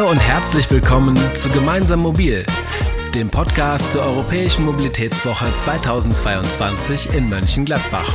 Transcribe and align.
Hallo 0.00 0.12
und 0.12 0.18
herzlich 0.18 0.70
willkommen 0.70 1.14
zu 1.34 1.50
Gemeinsam 1.50 2.00
Mobil, 2.00 2.46
dem 3.14 3.28
Podcast 3.28 3.92
zur 3.92 4.00
Europäischen 4.00 4.64
Mobilitätswoche 4.64 5.52
2022 5.52 7.12
in 7.12 7.28
Mönchengladbach. 7.28 8.10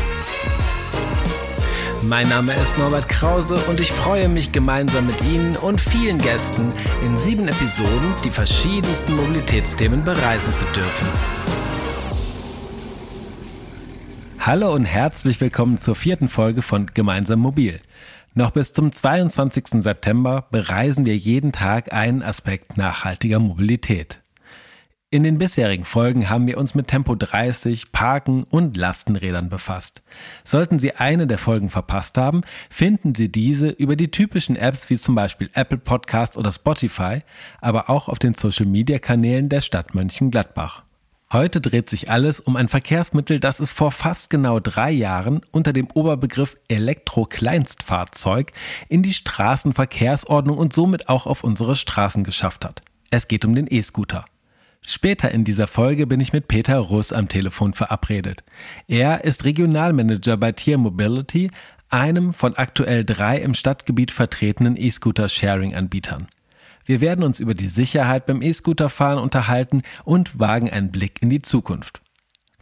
Mein 2.02 2.28
Name 2.28 2.56
ist 2.56 2.80
Norbert 2.80 3.08
Krause 3.08 3.58
und 3.70 3.80
ich 3.80 3.92
freue 3.92 4.30
mich 4.30 4.52
gemeinsam 4.52 5.06
mit 5.06 5.24
Ihnen 5.26 5.56
und 5.58 5.80
vielen 5.80 6.18
Gästen 6.18 6.72
in 7.06 7.18
sieben 7.18 7.48
Episoden 7.48 8.16
die 8.24 8.32
verschiedensten 8.32 9.14
Mobilitätsthemen 9.14 10.04
bereisen 10.04 10.54
zu 10.54 10.66
dürfen. 10.66 11.08
Hallo 14.40 14.74
und 14.74 14.86
herzlich 14.86 15.40
willkommen 15.40 15.78
zur 15.78 15.96
vierten 15.96 16.30
Folge 16.30 16.64
von 16.64 16.88
Gemeinsam 16.96 17.38
Mobil. 17.42 17.80
Noch 18.38 18.52
bis 18.52 18.74
zum 18.74 18.92
22. 18.92 19.82
September 19.82 20.48
bereisen 20.52 21.06
wir 21.06 21.16
jeden 21.16 21.54
Tag 21.54 21.94
einen 21.94 22.22
Aspekt 22.22 22.76
nachhaltiger 22.76 23.40
Mobilität. 23.40 24.22
In 25.10 25.24
den 25.24 25.38
bisherigen 25.38 25.86
Folgen 25.86 26.30
haben 26.30 26.46
wir 26.46 26.58
uns 26.58 26.76
mit 26.76 26.88
Tempo 26.88 27.16
30, 27.16 27.94
Parken 27.94 28.44
und 28.44 28.76
Lastenrädern 28.76 29.48
befasst. 29.48 30.02
Sollten 30.44 30.80
Sie 30.80 30.92
eine 30.92 31.28
der 31.28 31.38
Folgen 31.38 31.70
verpasst 31.70 32.18
haben, 32.18 32.42
finden 32.70 33.16
Sie 33.16 33.32
diese 33.32 33.70
über 33.70 33.96
die 33.96 34.12
typischen 34.12 34.58
Apps 34.58 34.90
wie 34.90 34.98
zum 34.98 35.16
Beispiel 35.16 35.50
Apple 35.54 35.78
Podcast 35.78 36.36
oder 36.36 36.52
Spotify, 36.52 37.22
aber 37.62 37.90
auch 37.90 38.10
auf 38.10 38.20
den 38.20 38.34
Social 38.34 38.66
Media 38.66 39.00
Kanälen 39.00 39.48
der 39.48 39.62
Stadt 39.62 39.96
Mönchengladbach. 39.96 40.85
Heute 41.36 41.60
dreht 41.60 41.90
sich 41.90 42.10
alles 42.10 42.40
um 42.40 42.56
ein 42.56 42.70
Verkehrsmittel, 42.70 43.42
das 43.42 43.60
es 43.60 43.70
vor 43.70 43.92
fast 43.92 44.30
genau 44.30 44.62
drei 44.62 44.90
Jahren 44.90 45.42
unter 45.52 45.74
dem 45.74 45.90
Oberbegriff 45.94 46.56
Elektrokleinstfahrzeug 46.70 48.54
in 48.88 49.04
die 49.04 49.14
Straßenverkehrsordnung 49.14 50.58
und 50.58 50.72
somit 50.72 51.10
auch 51.10 51.26
auf 51.26 51.44
unsere 51.44 51.76
Straßen 51.76 52.24
geschafft 52.24 52.64
hat. 52.64 52.84
Es 53.12 53.28
geht 53.28 53.44
um 53.44 53.54
den 53.54 53.68
E-Scooter. 53.70 54.24
Später 54.80 55.30
in 55.30 55.44
dieser 55.44 55.68
Folge 55.68 56.08
bin 56.08 56.22
ich 56.22 56.32
mit 56.32 56.48
Peter 56.48 56.78
Russ 56.78 57.12
am 57.12 57.28
Telefon 57.28 57.74
verabredet. 57.74 58.46
Er 58.88 59.26
ist 59.26 59.44
Regionalmanager 59.44 60.38
bei 60.38 60.54
Tier 60.54 60.78
Mobility, 60.78 61.52
einem 61.90 62.34
von 62.34 62.56
aktuell 62.56 63.04
drei 63.04 63.40
im 63.40 63.56
Stadtgebiet 63.56 64.12
vertretenen 64.12 64.78
E-Scooter-Sharing-Anbietern. 64.78 66.28
Wir 66.86 67.02
werden 67.02 67.24
uns 67.24 67.40
über 67.40 67.56
die 67.56 67.68
Sicherheit 67.68 68.26
beim 68.28 68.42
E-Scooterfahren 68.42 69.20
unterhalten 69.20 69.82
und 70.04 70.40
wagen 70.40 70.70
einen 70.70 70.92
Blick 70.92 71.22
in 71.22 71.30
die 71.30 71.42
Zukunft. 71.42 72.02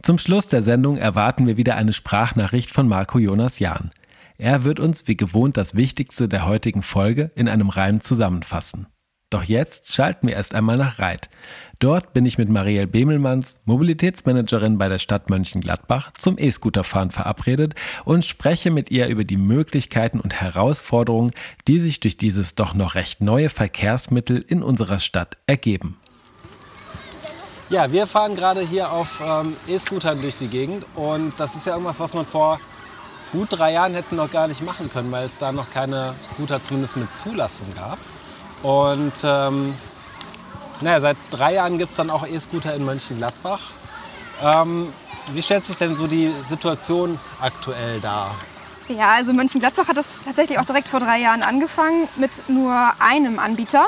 Zum 0.02 0.18
Schluss 0.18 0.48
der 0.48 0.62
Sendung 0.62 0.96
erwarten 0.96 1.46
wir 1.46 1.56
wieder 1.56 1.76
eine 1.76 1.92
Sprachnachricht 1.92 2.72
von 2.72 2.88
Marco 2.88 3.18
Jonas 3.18 3.58
Jahn. 3.58 3.90
Er 4.36 4.64
wird 4.64 4.80
uns 4.80 5.06
wie 5.06 5.16
gewohnt 5.16 5.56
das 5.56 5.74
Wichtigste 5.74 6.28
der 6.28 6.46
heutigen 6.46 6.82
Folge 6.82 7.30
in 7.34 7.48
einem 7.48 7.68
Reim 7.68 8.00
zusammenfassen. 8.00 8.86
Doch 9.34 9.42
jetzt 9.42 9.92
schalten 9.92 10.28
wir 10.28 10.36
erst 10.36 10.54
einmal 10.54 10.76
nach 10.76 11.00
Reit. 11.00 11.28
Dort 11.80 12.12
bin 12.12 12.24
ich 12.24 12.38
mit 12.38 12.48
Marielle 12.48 12.86
Bemelmanns, 12.86 13.56
Mobilitätsmanagerin 13.64 14.78
bei 14.78 14.88
der 14.88 15.00
Stadt 15.00 15.28
Mönchengladbach, 15.28 16.12
zum 16.12 16.38
E-Scooterfahren 16.38 17.10
verabredet 17.10 17.74
und 18.04 18.24
spreche 18.24 18.70
mit 18.70 18.92
ihr 18.92 19.08
über 19.08 19.24
die 19.24 19.36
Möglichkeiten 19.36 20.20
und 20.20 20.34
Herausforderungen, 20.34 21.32
die 21.66 21.80
sich 21.80 21.98
durch 21.98 22.16
dieses 22.16 22.54
doch 22.54 22.74
noch 22.74 22.94
recht 22.94 23.22
neue 23.22 23.50
Verkehrsmittel 23.50 24.36
in 24.46 24.62
unserer 24.62 25.00
Stadt 25.00 25.36
ergeben. 25.48 25.98
Ja, 27.70 27.90
wir 27.90 28.06
fahren 28.06 28.36
gerade 28.36 28.60
hier 28.60 28.92
auf 28.92 29.20
ähm, 29.20 29.56
E-Scootern 29.66 30.22
durch 30.22 30.36
die 30.36 30.46
Gegend 30.46 30.86
und 30.94 31.32
das 31.38 31.56
ist 31.56 31.66
ja 31.66 31.72
irgendwas, 31.72 31.98
was 31.98 32.14
man 32.14 32.24
vor 32.24 32.60
gut 33.32 33.48
drei 33.50 33.72
Jahren 33.72 33.94
hätten 33.94 34.14
noch 34.14 34.30
gar 34.30 34.46
nicht 34.46 34.62
machen 34.62 34.88
können, 34.90 35.10
weil 35.10 35.24
es 35.24 35.38
da 35.38 35.50
noch 35.50 35.72
keine 35.72 36.14
Scooter 36.22 36.62
zumindest 36.62 36.96
mit 36.96 37.12
Zulassung 37.12 37.66
gab. 37.74 37.98
Und 38.64 39.12
ähm, 39.24 39.74
naja, 40.80 40.98
seit 41.00 41.18
drei 41.30 41.54
Jahren 41.54 41.76
gibt 41.76 41.90
es 41.90 41.98
dann 41.98 42.08
auch 42.08 42.26
E-Scooter 42.26 42.74
in 42.74 42.82
Mönchengladbach. 42.86 43.60
Ähm, 44.42 44.90
wie 45.34 45.42
stellt 45.42 45.64
sich 45.64 45.76
denn 45.76 45.94
so 45.94 46.06
die 46.06 46.32
Situation 46.42 47.20
aktuell 47.42 48.00
dar? 48.00 48.34
Ja, 48.88 49.10
also 49.10 49.34
Mönchengladbach 49.34 49.88
hat 49.88 49.98
das 49.98 50.08
tatsächlich 50.24 50.58
auch 50.58 50.64
direkt 50.64 50.88
vor 50.88 50.98
drei 50.98 51.18
Jahren 51.18 51.42
angefangen 51.42 52.08
mit 52.16 52.42
nur 52.48 52.90
einem 53.00 53.38
Anbieter. 53.38 53.86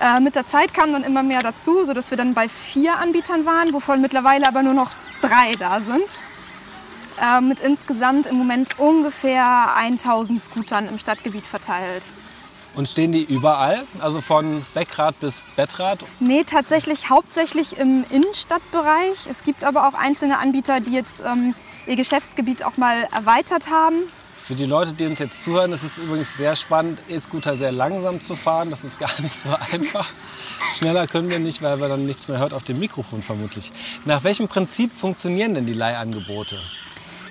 Äh, 0.00 0.20
mit 0.20 0.34
der 0.34 0.44
Zeit 0.44 0.74
kam 0.74 0.92
dann 0.92 1.02
immer 1.02 1.22
mehr 1.22 1.40
dazu, 1.40 1.86
sodass 1.86 2.10
wir 2.10 2.18
dann 2.18 2.34
bei 2.34 2.50
vier 2.50 2.98
Anbietern 2.98 3.46
waren, 3.46 3.72
wovon 3.72 4.02
mittlerweile 4.02 4.46
aber 4.46 4.62
nur 4.62 4.74
noch 4.74 4.90
drei 5.22 5.52
da 5.58 5.80
sind. 5.80 6.22
Äh, 7.22 7.40
mit 7.40 7.60
insgesamt 7.60 8.26
im 8.26 8.36
Moment 8.36 8.78
ungefähr 8.78 9.76
1000 9.76 10.42
Scootern 10.42 10.88
im 10.88 10.98
Stadtgebiet 10.98 11.46
verteilt. 11.46 12.14
Und 12.74 12.88
stehen 12.88 13.12
die 13.12 13.22
überall? 13.22 13.84
Also 14.00 14.20
von 14.20 14.64
Beckrad 14.72 15.18
bis 15.20 15.42
Bettrad? 15.56 16.00
Nee, 16.20 16.44
tatsächlich 16.44 17.10
hauptsächlich 17.10 17.76
im 17.76 18.04
Innenstadtbereich. 18.10 19.26
Es 19.28 19.42
gibt 19.42 19.64
aber 19.64 19.86
auch 19.86 19.94
einzelne 19.94 20.38
Anbieter, 20.38 20.80
die 20.80 20.92
jetzt 20.92 21.22
ähm, 21.24 21.54
ihr 21.86 21.96
Geschäftsgebiet 21.96 22.64
auch 22.64 22.78
mal 22.78 23.08
erweitert 23.14 23.70
haben. 23.70 23.96
Für 24.42 24.54
die 24.56 24.64
Leute, 24.64 24.92
die 24.92 25.06
uns 25.06 25.18
jetzt 25.18 25.42
zuhören, 25.44 25.70
ist 25.72 25.84
es 25.84 25.98
übrigens 25.98 26.34
sehr 26.34 26.56
spannend, 26.56 27.00
E-Scooter 27.08 27.56
sehr 27.56 27.70
langsam 27.70 28.20
zu 28.20 28.34
fahren. 28.34 28.70
Das 28.70 28.84
ist 28.84 28.98
gar 28.98 29.12
nicht 29.20 29.38
so 29.38 29.50
einfach. 29.70 30.08
Schneller 30.76 31.06
können 31.06 31.30
wir 31.30 31.38
nicht, 31.38 31.62
weil 31.62 31.80
wir 31.80 31.88
dann 31.88 32.06
nichts 32.06 32.26
mehr 32.26 32.38
hört 32.38 32.52
auf 32.52 32.62
dem 32.62 32.78
Mikrofon 32.78 33.22
vermutlich. 33.22 33.70
Nach 34.04 34.24
welchem 34.24 34.48
Prinzip 34.48 34.94
funktionieren 34.94 35.54
denn 35.54 35.66
die 35.66 35.74
Leihangebote? 35.74 36.58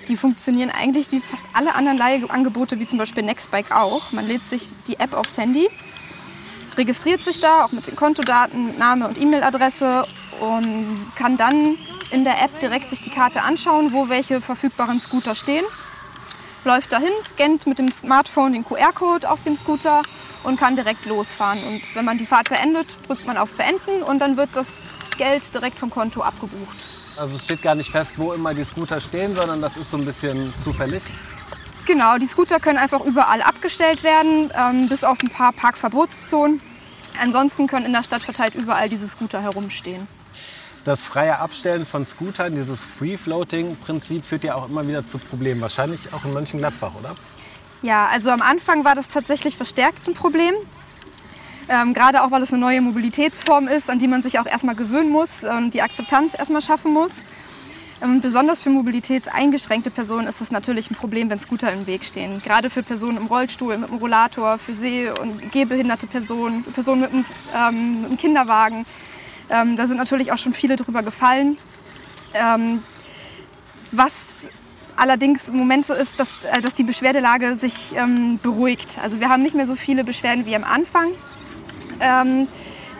Die 0.08 0.16
funktionieren 0.16 0.70
eigentlich 0.70 1.12
wie 1.12 1.20
fast 1.20 1.44
alle 1.54 1.74
anderen 1.74 1.96
Leihangebote, 1.98 2.78
wie 2.78 2.86
zum 2.86 2.98
Beispiel 2.98 3.22
Nextbike 3.22 3.74
auch. 3.74 4.12
Man 4.12 4.26
lädt 4.26 4.44
sich 4.44 4.72
die 4.86 4.98
App 4.98 5.14
aufs 5.14 5.38
Handy, 5.38 5.68
registriert 6.76 7.22
sich 7.22 7.38
da, 7.40 7.64
auch 7.64 7.72
mit 7.72 7.86
den 7.86 7.96
Kontodaten, 7.96 8.76
Name 8.78 9.06
und 9.06 9.20
E-Mail-Adresse 9.20 10.06
und 10.40 11.06
kann 11.14 11.36
dann 11.36 11.78
in 12.10 12.24
der 12.24 12.42
App 12.42 12.58
direkt 12.60 12.90
sich 12.90 13.00
die 13.00 13.10
Karte 13.10 13.42
anschauen, 13.42 13.92
wo 13.92 14.08
welche 14.08 14.40
verfügbaren 14.40 15.00
Scooter 15.00 15.34
stehen. 15.34 15.64
Läuft 16.64 16.92
dahin, 16.92 17.10
scannt 17.22 17.66
mit 17.66 17.78
dem 17.78 17.90
Smartphone 17.90 18.52
den 18.52 18.64
QR-Code 18.64 19.28
auf 19.30 19.42
dem 19.42 19.56
Scooter 19.56 20.02
und 20.44 20.58
kann 20.60 20.76
direkt 20.76 21.06
losfahren. 21.06 21.64
Und 21.64 21.94
wenn 21.94 22.04
man 22.04 22.18
die 22.18 22.26
Fahrt 22.26 22.48
beendet, 22.48 22.98
drückt 23.06 23.26
man 23.26 23.36
auf 23.36 23.54
Beenden 23.54 24.02
und 24.02 24.20
dann 24.20 24.36
wird 24.36 24.50
das 24.54 24.82
Geld 25.16 25.54
direkt 25.54 25.78
vom 25.78 25.90
Konto 25.90 26.22
abgebucht. 26.22 26.86
Also 27.16 27.36
es 27.36 27.44
steht 27.44 27.62
gar 27.62 27.74
nicht 27.74 27.90
fest, 27.90 28.18
wo 28.18 28.32
immer 28.32 28.54
die 28.54 28.64
Scooter 28.64 29.00
stehen, 29.00 29.34
sondern 29.34 29.60
das 29.60 29.76
ist 29.76 29.90
so 29.90 29.96
ein 29.96 30.04
bisschen 30.04 30.52
zufällig. 30.56 31.02
Genau, 31.86 32.16
die 32.16 32.26
Scooter 32.26 32.60
können 32.60 32.78
einfach 32.78 33.00
überall 33.00 33.42
abgestellt 33.42 34.02
werden, 34.02 34.52
ähm, 34.56 34.88
bis 34.88 35.04
auf 35.04 35.20
ein 35.22 35.28
paar 35.28 35.52
Parkverbotszonen. 35.52 36.60
Ansonsten 37.20 37.66
können 37.66 37.86
in 37.86 37.92
der 37.92 38.04
Stadt 38.04 38.22
verteilt 38.22 38.54
überall 38.54 38.88
diese 38.88 39.08
Scooter 39.08 39.42
herumstehen. 39.42 40.06
Das 40.84 41.02
freie 41.02 41.38
Abstellen 41.38 41.86
von 41.86 42.04
Scootern, 42.04 42.54
dieses 42.54 42.82
Free-Floating-Prinzip, 42.82 44.24
führt 44.24 44.42
ja 44.44 44.54
auch 44.54 44.68
immer 44.68 44.86
wieder 44.86 45.06
zu 45.06 45.18
Problemen. 45.18 45.60
Wahrscheinlich 45.60 46.12
auch 46.12 46.24
in 46.24 46.32
Mönchengladbach, 46.32 46.92
oder? 46.98 47.14
Ja, 47.82 48.06
also 48.06 48.30
am 48.30 48.42
Anfang 48.42 48.84
war 48.84 48.94
das 48.94 49.08
tatsächlich 49.08 49.56
verstärkt 49.56 50.08
ein 50.08 50.14
Problem. 50.14 50.54
Ähm, 51.68 51.94
gerade 51.94 52.22
auch, 52.22 52.30
weil 52.30 52.42
es 52.42 52.52
eine 52.52 52.60
neue 52.60 52.80
Mobilitätsform 52.80 53.68
ist, 53.68 53.88
an 53.88 53.98
die 53.98 54.08
man 54.08 54.22
sich 54.22 54.38
auch 54.38 54.46
erstmal 54.46 54.74
gewöhnen 54.74 55.10
muss 55.10 55.44
und 55.44 55.74
die 55.74 55.82
Akzeptanz 55.82 56.34
erstmal 56.34 56.60
schaffen 56.60 56.92
muss. 56.92 57.24
Ähm, 58.02 58.20
besonders 58.20 58.60
für 58.60 58.70
mobilitätseingeschränkte 58.70 59.90
Personen 59.90 60.26
ist 60.26 60.40
es 60.40 60.50
natürlich 60.50 60.90
ein 60.90 60.96
Problem, 60.96 61.30
wenn 61.30 61.38
Scooter 61.38 61.72
im 61.72 61.86
Weg 61.86 62.04
stehen. 62.04 62.42
Gerade 62.42 62.68
für 62.68 62.82
Personen 62.82 63.16
im 63.16 63.26
Rollstuhl, 63.26 63.78
mit 63.78 63.88
dem 63.88 63.98
Rollator, 63.98 64.58
für 64.58 64.74
seh- 64.74 65.10
und 65.10 65.52
gehbehinderte 65.52 66.08
Personen, 66.08 66.64
für 66.64 66.72
Personen 66.72 67.02
mit 67.02 67.10
einem, 67.12 67.24
ähm, 68.10 68.16
Kinderwagen. 68.16 68.86
Ähm, 69.50 69.76
da 69.76 69.86
sind 69.86 69.98
natürlich 69.98 70.32
auch 70.32 70.38
schon 70.38 70.52
viele 70.52 70.74
drüber 70.74 71.02
gefallen. 71.02 71.58
Ähm, 72.34 72.82
was 73.92 74.38
allerdings 74.96 75.48
im 75.48 75.56
Moment 75.56 75.86
so 75.86 75.94
ist, 75.94 76.18
dass, 76.18 76.28
äh, 76.50 76.60
dass 76.60 76.74
die 76.74 76.84
Beschwerdelage 76.84 77.56
sich 77.56 77.94
ähm, 77.94 78.40
beruhigt. 78.42 78.98
Also 79.00 79.20
wir 79.20 79.28
haben 79.28 79.42
nicht 79.42 79.54
mehr 79.54 79.66
so 79.66 79.76
viele 79.76 80.02
Beschwerden 80.02 80.44
wie 80.44 80.56
am 80.56 80.64
Anfang 80.64 81.08
ähm, 82.02 82.48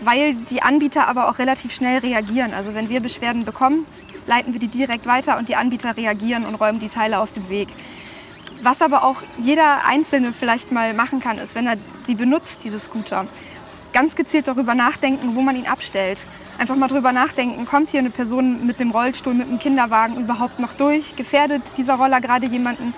weil 0.01 0.35
die 0.35 0.63
Anbieter 0.63 1.09
aber 1.09 1.29
auch 1.29 1.39
relativ 1.39 1.75
schnell 1.75 1.99
reagieren. 1.99 2.55
Also 2.55 2.75
wenn 2.75 2.89
wir 2.89 3.01
Beschwerden 3.01 3.45
bekommen, 3.45 3.87
leiten 4.27 4.53
wir 4.53 4.61
die 4.61 4.69
direkt 4.69 5.07
weiter 5.07 5.39
und 5.39 5.49
die 5.49 5.57
Anbieter 5.57 5.97
reagieren 5.97 6.45
und 6.45 6.55
räumen 6.55 6.79
die 6.79 6.89
Teile 6.89 7.19
aus 7.19 7.33
dem 7.33 7.49
Weg. 7.49 7.69
Was 8.63 8.81
aber 8.81 9.05
auch 9.05 9.23
jeder 9.39 9.87
Einzelne 9.87 10.33
vielleicht 10.33 10.71
mal 10.71 10.95
machen 10.95 11.21
kann, 11.21 11.39
ist, 11.39 11.55
wenn 11.55 11.67
er 11.67 11.77
sie 12.07 12.15
benutzt, 12.15 12.63
diese 12.65 12.79
Scooter, 12.79 13.27
ganz 13.93 14.15
gezielt 14.15 14.49
darüber 14.49 14.75
nachdenken, 14.75 15.35
wo 15.35 15.41
man 15.41 15.57
ihn 15.57 15.67
abstellt. 15.67 16.25
Einfach 16.59 16.77
mal 16.77 16.89
darüber 16.89 17.13
nachdenken, 17.13 17.67
kommt 17.67 17.91
hier 17.91 18.01
eine 18.01 18.11
Person 18.11 18.67
mit 18.67 18.79
dem 18.79 18.91
Rollstuhl, 18.91 19.35
mit 19.35 19.49
dem 19.49 19.59
Kinderwagen 19.59 20.17
überhaupt 20.19 20.61
noch 20.61 20.75
durch? 20.75 21.17
Gefährdet 21.17 21.77
dieser 21.77 21.95
Roller 21.95 22.21
gerade 22.21 22.47
jemanden? 22.47 22.95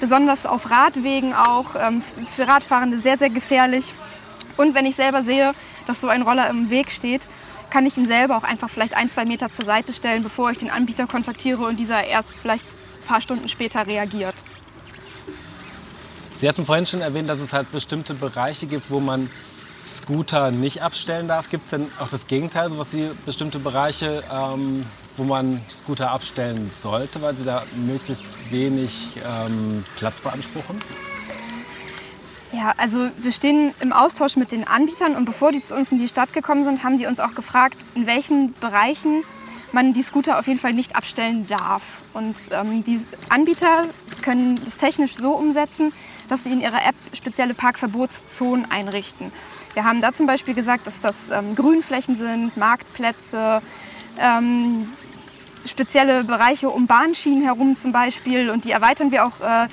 Besonders 0.00 0.46
auf 0.46 0.70
Radwegen 0.70 1.34
auch, 1.34 1.74
ähm, 1.74 2.00
für 2.00 2.46
Radfahrende 2.46 2.98
sehr, 2.98 3.18
sehr 3.18 3.30
gefährlich. 3.30 3.94
Und 4.58 4.74
wenn 4.74 4.84
ich 4.84 4.96
selber 4.96 5.22
sehe, 5.22 5.54
dass 5.86 6.02
so 6.02 6.08
ein 6.08 6.20
Roller 6.20 6.50
im 6.50 6.68
Weg 6.68 6.90
steht, 6.90 7.28
kann 7.70 7.86
ich 7.86 7.96
ihn 7.96 8.06
selber 8.06 8.36
auch 8.36 8.42
einfach 8.42 8.68
vielleicht 8.68 8.94
ein, 8.94 9.08
zwei 9.08 9.24
Meter 9.24 9.50
zur 9.50 9.64
Seite 9.64 9.92
stellen, 9.92 10.22
bevor 10.22 10.50
ich 10.50 10.58
den 10.58 10.70
Anbieter 10.70 11.06
kontaktiere 11.06 11.64
und 11.64 11.78
dieser 11.78 12.04
erst 12.04 12.36
vielleicht 12.36 12.66
ein 12.66 13.06
paar 13.06 13.22
Stunden 13.22 13.48
später 13.48 13.86
reagiert. 13.86 14.34
Sie 16.34 16.48
hatten 16.48 16.64
vorhin 16.64 16.86
schon 16.86 17.00
erwähnt, 17.00 17.28
dass 17.28 17.40
es 17.40 17.52
halt 17.52 17.70
bestimmte 17.72 18.14
Bereiche 18.14 18.66
gibt, 18.66 18.90
wo 18.90 19.00
man 19.00 19.30
Scooter 19.86 20.50
nicht 20.50 20.82
abstellen 20.82 21.28
darf. 21.28 21.50
Gibt 21.50 21.64
es 21.64 21.70
denn 21.70 21.86
auch 21.98 22.08
das 22.08 22.26
Gegenteil, 22.26 22.68
sowas 22.68 22.92
wie 22.94 23.10
bestimmte 23.26 23.58
Bereiche, 23.58 24.22
ähm, 24.32 24.84
wo 25.16 25.24
man 25.24 25.60
Scooter 25.70 26.10
abstellen 26.10 26.70
sollte, 26.70 27.22
weil 27.22 27.36
sie 27.36 27.44
da 27.44 27.64
möglichst 27.74 28.26
wenig 28.50 29.16
ähm, 29.24 29.84
Platz 29.96 30.20
beanspruchen? 30.20 30.80
Ja, 32.58 32.74
also 32.76 33.08
wir 33.18 33.30
stehen 33.30 33.72
im 33.78 33.92
Austausch 33.92 34.36
mit 34.36 34.50
den 34.50 34.66
Anbietern 34.66 35.14
und 35.14 35.26
bevor 35.26 35.52
die 35.52 35.62
zu 35.62 35.76
uns 35.76 35.92
in 35.92 35.98
die 35.98 36.08
Stadt 36.08 36.32
gekommen 36.32 36.64
sind, 36.64 36.82
haben 36.82 36.96
die 36.96 37.06
uns 37.06 37.20
auch 37.20 37.36
gefragt, 37.36 37.76
in 37.94 38.04
welchen 38.06 38.52
Bereichen 38.54 39.22
man 39.70 39.92
die 39.92 40.02
Scooter 40.02 40.40
auf 40.40 40.48
jeden 40.48 40.58
Fall 40.58 40.72
nicht 40.72 40.96
abstellen 40.96 41.46
darf. 41.46 42.02
Und 42.14 42.36
ähm, 42.50 42.82
die 42.82 43.00
Anbieter 43.28 43.86
können 44.22 44.58
das 44.64 44.76
technisch 44.76 45.14
so 45.14 45.34
umsetzen, 45.34 45.92
dass 46.26 46.42
sie 46.42 46.52
in 46.52 46.60
ihrer 46.60 46.84
App 46.84 46.96
spezielle 47.12 47.54
Parkverbotszonen 47.54 48.68
einrichten. 48.72 49.30
Wir 49.74 49.84
haben 49.84 50.00
da 50.00 50.12
zum 50.12 50.26
Beispiel 50.26 50.54
gesagt, 50.54 50.88
dass 50.88 51.00
das 51.00 51.30
ähm, 51.30 51.54
Grünflächen 51.54 52.16
sind, 52.16 52.56
Marktplätze, 52.56 53.62
ähm, 54.18 54.88
spezielle 55.64 56.24
Bereiche 56.24 56.70
um 56.70 56.88
Bahnschienen 56.88 57.44
herum 57.44 57.76
zum 57.76 57.92
Beispiel. 57.92 58.50
Und 58.50 58.64
die 58.64 58.72
erweitern 58.72 59.12
wir 59.12 59.24
auch 59.24 59.40
äh, 59.40 59.68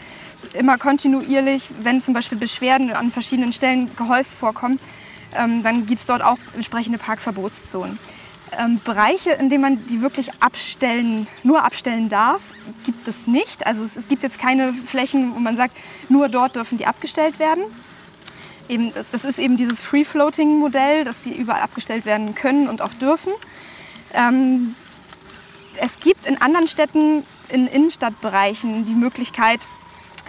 immer 0.53 0.77
kontinuierlich, 0.77 1.69
wenn 1.81 2.01
zum 2.01 2.13
Beispiel 2.13 2.37
Beschwerden 2.37 2.91
an 2.91 3.11
verschiedenen 3.11 3.53
Stellen 3.53 3.95
gehäuft 3.95 4.31
vorkommen. 4.31 4.79
Ähm, 5.35 5.63
dann 5.63 5.85
gibt 5.85 5.99
es 5.99 6.05
dort 6.05 6.23
auch 6.23 6.37
entsprechende 6.53 6.97
Parkverbotszonen. 6.97 7.99
Ähm, 8.57 8.79
Bereiche, 8.83 9.31
in 9.31 9.49
denen 9.49 9.61
man 9.61 9.85
die 9.87 10.01
wirklich 10.01 10.29
abstellen, 10.39 11.27
nur 11.43 11.63
abstellen 11.63 12.09
darf, 12.09 12.51
gibt 12.85 13.07
es 13.07 13.27
nicht. 13.27 13.65
Also 13.65 13.83
es, 13.83 13.97
es, 13.97 14.07
gibt 14.07 14.23
jetzt 14.23 14.39
keine 14.39 14.71
Flächen, 14.71 15.35
wo 15.35 15.39
man 15.39 15.57
sagt, 15.57 15.75
nur 16.09 16.29
dort 16.29 16.55
dürfen 16.55 16.77
die 16.77 16.85
abgestellt 16.85 17.39
werden. 17.39 17.63
Eben, 18.69 18.91
das 19.11 19.25
ist 19.25 19.39
eben 19.39 19.57
dieses 19.57 19.81
Free-Floating-Modell, 19.81 21.03
dass 21.03 21.23
sie 21.23 21.33
überall 21.33 21.61
abgestellt 21.61 22.05
werden 22.05 22.33
können 22.33 22.67
und 22.67 22.81
auch 22.81 22.93
dürfen. 22.93 23.33
Ähm, 24.13 24.75
es 25.77 25.99
gibt 25.99 26.25
in 26.25 26.41
anderen 26.41 26.67
Städten, 26.67 27.23
in 27.49 27.67
Innenstadtbereichen, 27.67 28.85
die 28.85 28.93
Möglichkeit, 28.93 29.67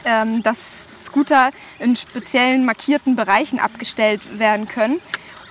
ähm, 0.07 0.43
dass 0.43 0.89
Scooter 0.97 1.51
in 1.79 1.95
speziellen 1.97 2.65
markierten 2.65 3.17
Bereichen 3.17 3.59
abgestellt 3.59 4.39
werden 4.39 4.67
können 4.69 5.01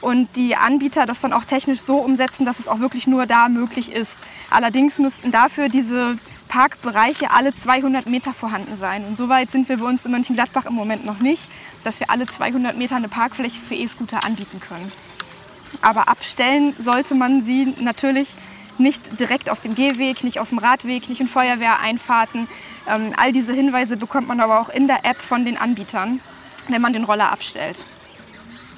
und 0.01 0.35
die 0.35 0.55
Anbieter 0.55 1.05
das 1.05 1.21
dann 1.21 1.33
auch 1.33 1.45
technisch 1.45 1.81
so 1.81 1.97
umsetzen, 1.97 2.45
dass 2.45 2.59
es 2.59 2.67
auch 2.67 2.79
wirklich 2.79 3.07
nur 3.07 3.25
da 3.25 3.49
möglich 3.49 3.91
ist. 3.91 4.17
Allerdings 4.49 4.99
müssten 4.99 5.31
dafür 5.31 5.69
diese 5.69 6.17
Parkbereiche 6.47 7.31
alle 7.31 7.53
200 7.53 8.05
Meter 8.05 8.33
vorhanden 8.33 8.77
sein. 8.77 9.03
Und 9.05 9.17
so 9.17 9.29
weit 9.29 9.51
sind 9.51 9.67
wir 9.67 9.77
bei 9.77 9.85
uns 9.85 10.05
in 10.05 10.11
Mönchengladbach 10.11 10.65
im 10.65 10.73
Moment 10.73 11.05
noch 11.05 11.19
nicht, 11.19 11.49
dass 11.83 11.99
wir 11.99 12.09
alle 12.09 12.27
200 12.27 12.77
Meter 12.77 12.95
eine 12.95 13.09
Parkfläche 13.09 13.59
für 13.59 13.75
E-Scooter 13.75 14.23
anbieten 14.23 14.59
können. 14.59 14.91
Aber 15.81 16.07
abstellen 16.07 16.75
sollte 16.79 17.15
man 17.15 17.43
sie 17.43 17.73
natürlich 17.79 18.35
nicht 18.79 19.19
direkt 19.19 19.49
auf 19.49 19.61
dem 19.61 19.75
Gehweg, 19.75 20.23
nicht 20.23 20.39
auf 20.39 20.49
dem 20.49 20.57
Radweg, 20.57 21.09
nicht 21.09 21.21
in 21.21 21.27
Feuerwehreinfahrten. 21.27 22.47
Ähm, 22.87 23.13
all 23.17 23.31
diese 23.31 23.53
Hinweise 23.53 23.97
bekommt 23.97 24.27
man 24.27 24.39
aber 24.39 24.59
auch 24.59 24.69
in 24.69 24.87
der 24.87 25.05
App 25.05 25.17
von 25.17 25.45
den 25.45 25.57
Anbietern, 25.57 26.19
wenn 26.67 26.81
man 26.81 26.93
den 26.93 27.03
Roller 27.03 27.31
abstellt. 27.31 27.85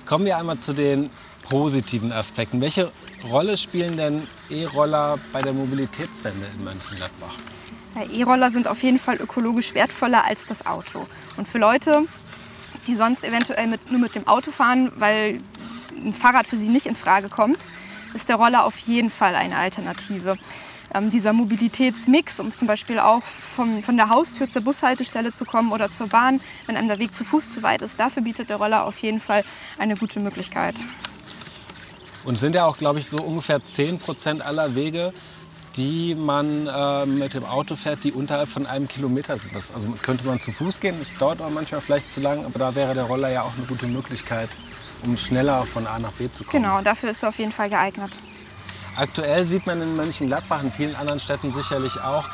Kommen 0.05 0.25
wir 0.25 0.37
einmal 0.37 0.57
zu 0.57 0.73
den 0.73 1.09
positiven 1.49 2.11
Aspekten. 2.11 2.61
Welche 2.61 2.91
Rolle 3.29 3.57
spielen 3.57 3.97
denn 3.97 4.27
E-Roller 4.49 5.17
bei 5.31 5.41
der 5.41 5.53
Mobilitätswende 5.53 6.45
in 6.57 6.63
Mönchengladbach? 6.63 7.35
E-Roller 8.13 8.51
sind 8.51 8.67
auf 8.67 8.83
jeden 8.83 8.99
Fall 8.99 9.17
ökologisch 9.17 9.73
wertvoller 9.73 10.25
als 10.25 10.45
das 10.45 10.65
Auto. 10.65 11.07
Und 11.35 11.47
für 11.47 11.57
Leute, 11.57 12.03
die 12.85 12.95
sonst 12.95 13.23
eventuell 13.23 13.67
mit, 13.67 13.91
nur 13.91 13.99
mit 13.99 14.15
dem 14.15 14.27
Auto 14.27 14.51
fahren, 14.51 14.91
weil 14.97 15.39
ein 15.95 16.13
Fahrrad 16.13 16.47
für 16.47 16.57
sie 16.57 16.69
nicht 16.69 16.85
in 16.85 16.95
Frage 16.95 17.27
kommt, 17.29 17.57
ist 18.13 18.29
der 18.29 18.37
Roller 18.37 18.65
auf 18.65 18.77
jeden 18.79 19.09
Fall 19.09 19.35
eine 19.35 19.57
Alternative 19.57 20.37
ähm, 20.93 21.11
dieser 21.11 21.33
Mobilitätsmix, 21.33 22.39
um 22.39 22.53
zum 22.53 22.67
Beispiel 22.67 22.99
auch 22.99 23.23
vom, 23.23 23.83
von 23.83 23.97
der 23.97 24.09
Haustür 24.09 24.49
zur 24.49 24.61
Bushaltestelle 24.61 25.33
zu 25.33 25.45
kommen 25.45 25.71
oder 25.71 25.91
zur 25.91 26.07
Bahn, 26.07 26.39
wenn 26.65 26.77
einem 26.77 26.87
der 26.87 26.99
Weg 26.99 27.13
zu 27.13 27.23
Fuß 27.23 27.51
zu 27.51 27.63
weit 27.63 27.81
ist. 27.81 27.99
Dafür 27.99 28.23
bietet 28.23 28.49
der 28.49 28.57
Roller 28.57 28.85
auf 28.85 28.97
jeden 28.99 29.19
Fall 29.19 29.43
eine 29.77 29.95
gute 29.95 30.19
Möglichkeit. 30.19 30.75
Und 32.23 32.37
sind 32.37 32.55
ja 32.55 32.65
auch, 32.65 32.77
glaube 32.77 32.99
ich, 32.99 33.07
so 33.07 33.17
ungefähr 33.17 33.63
10 33.63 33.99
Prozent 33.99 34.41
aller 34.41 34.75
Wege, 34.75 35.13
die 35.77 36.15
man 36.15 36.67
äh, 36.67 37.05
mit 37.05 37.33
dem 37.33 37.45
Auto 37.45 37.75
fährt, 37.75 38.03
die 38.03 38.11
unterhalb 38.11 38.49
von 38.49 38.65
einem 38.65 38.87
Kilometer 38.87 39.37
sind. 39.37 39.55
Also 39.55 39.87
könnte 40.01 40.25
man 40.25 40.39
zu 40.39 40.51
Fuß 40.51 40.79
gehen, 40.79 40.95
es 40.99 41.15
dauert 41.17 41.41
auch 41.41 41.49
manchmal 41.51 41.81
vielleicht 41.81 42.09
zu 42.09 42.19
lang, 42.19 42.43
aber 42.45 42.59
da 42.59 42.75
wäre 42.75 42.93
der 42.95 43.03
Roller 43.03 43.29
ja 43.29 43.43
auch 43.43 43.55
eine 43.55 43.65
gute 43.67 43.87
Möglichkeit, 43.87 44.49
um 45.03 45.17
schneller 45.17 45.65
von 45.65 45.87
A 45.87 45.99
nach 45.99 46.11
B 46.13 46.29
zu 46.29 46.43
kommen. 46.43 46.63
Genau, 46.63 46.81
dafür 46.81 47.11
ist 47.11 47.23
er 47.23 47.29
auf 47.29 47.39
jeden 47.39 47.51
Fall 47.51 47.69
geeignet. 47.69 48.19
Aktuell 48.95 49.45
sieht 49.45 49.67
man 49.67 49.81
in 49.81 49.95
Mönchengladbach, 49.95 50.63
in 50.63 50.71
vielen 50.71 50.95
anderen 50.95 51.19
Städten 51.19 51.51
sicherlich 51.51 51.99
auch, 52.01 52.25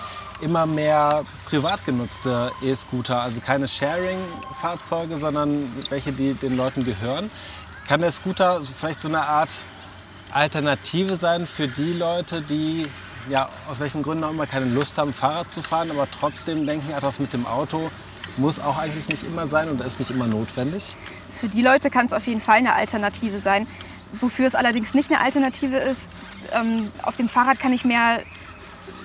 immer 0.41 0.65
mehr 0.65 1.23
privat 1.45 1.85
genutzte 1.85 2.51
E-Scooter. 2.61 3.21
Also 3.21 3.41
keine 3.41 3.67
Sharing-Fahrzeuge, 3.67 5.17
sondern 5.17 5.71
welche, 5.89 6.11
die 6.11 6.33
den 6.33 6.55
Leuten 6.55 6.85
gehören. 6.85 7.29
Kann 7.87 8.01
der 8.01 8.11
Scooter 8.11 8.61
vielleicht 8.61 9.01
so 9.01 9.09
eine 9.09 9.21
Art 9.21 9.49
Alternative 10.31 11.15
sein 11.17 11.45
für 11.45 11.67
die 11.67 11.93
Leute, 11.93 12.41
die 12.41 12.85
ja, 13.29 13.47
aus 13.69 13.79
welchen 13.79 14.03
Gründen 14.03 14.23
auch 14.23 14.31
immer 14.31 14.47
keine 14.47 14.65
Lust 14.65 14.97
haben, 14.97 15.13
Fahrrad 15.13 15.51
zu 15.51 15.61
fahren, 15.61 15.91
aber 15.91 16.07
trotzdem 16.09 16.65
denken, 16.65 16.91
etwas 16.91 17.19
mit 17.19 17.33
dem 17.33 17.45
Auto 17.45 17.89
muss 18.37 18.59
auch 18.59 18.77
eigentlich 18.77 19.09
nicht 19.09 19.23
immer 19.23 19.47
sein 19.47 19.69
und 19.69 19.81
ist 19.81 19.99
nicht 19.99 20.11
immer 20.11 20.27
notwendig? 20.27 20.95
Für 21.29 21.47
die 21.47 21.61
Leute 21.61 21.89
kann 21.89 22.05
es 22.05 22.13
auf 22.13 22.27
jeden 22.27 22.41
Fall 22.41 22.57
eine 22.57 22.73
Alternative 22.73 23.39
sein. 23.39 23.67
Wofür 24.19 24.47
es 24.47 24.55
allerdings 24.55 24.93
nicht 24.93 25.11
eine 25.11 25.21
Alternative 25.21 25.77
ist, 25.77 26.09
ähm, 26.53 26.91
auf 27.01 27.17
dem 27.17 27.29
Fahrrad 27.29 27.59
kann 27.59 27.73
ich 27.73 27.83
mehr 27.83 28.19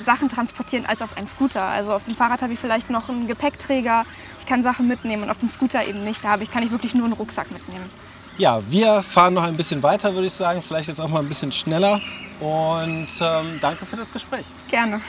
Sachen 0.00 0.28
transportieren 0.28 0.86
als 0.86 1.02
auf 1.02 1.16
einem 1.16 1.26
Scooter. 1.26 1.62
Also 1.62 1.92
auf 1.92 2.04
dem 2.04 2.14
Fahrrad 2.14 2.42
habe 2.42 2.52
ich 2.52 2.58
vielleicht 2.58 2.90
noch 2.90 3.08
einen 3.08 3.26
Gepäckträger, 3.26 4.04
ich 4.38 4.46
kann 4.46 4.62
Sachen 4.62 4.86
mitnehmen 4.88 5.22
und 5.24 5.30
auf 5.30 5.38
dem 5.38 5.48
Scooter 5.48 5.86
eben 5.86 6.04
nicht. 6.04 6.24
Da 6.24 6.28
habe 6.28 6.44
ich, 6.44 6.50
kann 6.50 6.62
ich 6.62 6.70
wirklich 6.70 6.94
nur 6.94 7.04
einen 7.04 7.14
Rucksack 7.14 7.50
mitnehmen. 7.50 7.88
Ja, 8.36 8.60
wir 8.70 9.02
fahren 9.02 9.34
noch 9.34 9.42
ein 9.42 9.56
bisschen 9.56 9.82
weiter, 9.82 10.14
würde 10.14 10.28
ich 10.28 10.32
sagen. 10.32 10.62
Vielleicht 10.62 10.88
jetzt 10.88 11.00
auch 11.00 11.08
mal 11.08 11.20
ein 11.20 11.28
bisschen 11.28 11.50
schneller. 11.50 12.00
Und 12.38 13.08
ähm, 13.20 13.58
danke 13.60 13.84
für 13.84 13.96
das 13.96 14.12
Gespräch. 14.12 14.46
Gerne. 14.70 15.00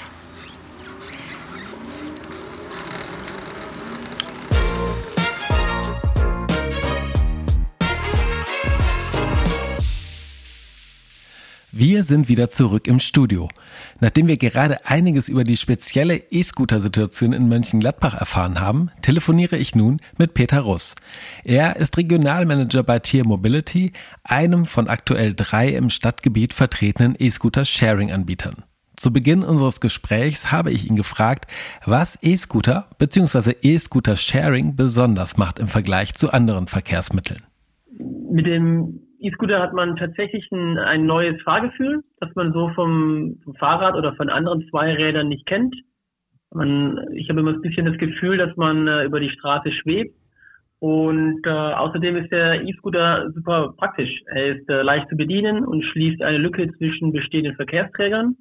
Wir 11.79 12.03
sind 12.03 12.27
wieder 12.27 12.49
zurück 12.49 12.87
im 12.87 12.99
Studio. 12.99 13.47
Nachdem 14.01 14.27
wir 14.27 14.35
gerade 14.35 14.85
einiges 14.85 15.29
über 15.29 15.45
die 15.45 15.55
spezielle 15.55 16.17
E-Scooter-Situation 16.29 17.31
in 17.31 17.47
Mönchengladbach 17.47 18.15
erfahren 18.15 18.59
haben, 18.59 18.89
telefoniere 19.01 19.55
ich 19.55 19.75
nun 19.75 20.01
mit 20.17 20.33
Peter 20.33 20.59
Russ. 20.59 20.95
Er 21.45 21.77
ist 21.77 21.95
Regionalmanager 21.95 22.83
bei 22.83 22.99
Tier 22.99 23.25
Mobility, 23.25 23.93
einem 24.25 24.65
von 24.65 24.89
aktuell 24.89 25.33
drei 25.33 25.69
im 25.69 25.89
Stadtgebiet 25.89 26.53
vertretenen 26.53 27.15
E-Scooter-Sharing-Anbietern. 27.17 28.65
Zu 28.97 29.13
Beginn 29.13 29.43
unseres 29.43 29.79
Gesprächs 29.79 30.51
habe 30.51 30.71
ich 30.71 30.85
ihn 30.85 30.97
gefragt, 30.97 31.49
was 31.85 32.19
E-Scooter 32.21 32.89
bzw. 32.97 33.55
E-Scooter-Sharing 33.61 34.75
besonders 34.75 35.37
macht 35.37 35.59
im 35.59 35.69
Vergleich 35.69 36.13
zu 36.13 36.33
anderen 36.33 36.67
Verkehrsmitteln. 36.67 37.43
Mit 38.29 38.47
dem 38.47 38.99
E-Scooter 39.19 39.61
hat 39.61 39.73
man 39.73 39.95
tatsächlich 39.95 40.49
ein, 40.51 40.77
ein, 40.77 41.05
neues 41.05 41.41
Fahrgefühl, 41.41 42.03
das 42.19 42.33
man 42.35 42.53
so 42.53 42.69
vom, 42.69 43.39
vom, 43.43 43.55
Fahrrad 43.55 43.95
oder 43.95 44.15
von 44.15 44.29
anderen 44.29 44.67
Zweirädern 44.69 45.27
nicht 45.27 45.45
kennt. 45.45 45.75
Man, 46.51 47.05
ich 47.13 47.29
habe 47.29 47.41
immer 47.41 47.53
ein 47.53 47.61
bisschen 47.61 47.85
das 47.85 47.97
Gefühl, 47.97 48.37
dass 48.37 48.55
man 48.55 48.87
äh, 48.87 49.03
über 49.03 49.19
die 49.19 49.29
Straße 49.29 49.71
schwebt. 49.71 50.15
Und 50.79 51.45
äh, 51.45 51.49
außerdem 51.49 52.15
ist 52.15 52.31
der 52.31 52.63
E-Scooter 52.63 53.31
super 53.35 53.73
praktisch. 53.77 54.21
Er 54.27 54.55
ist 54.55 54.69
äh, 54.69 54.81
leicht 54.81 55.09
zu 55.09 55.17
bedienen 55.17 55.65
und 55.65 55.83
schließt 55.83 56.23
eine 56.23 56.37
Lücke 56.37 56.71
zwischen 56.77 57.11
bestehenden 57.11 57.55
Verkehrsträgern. 57.55 58.37